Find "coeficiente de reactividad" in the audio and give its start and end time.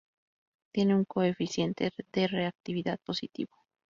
1.05-2.99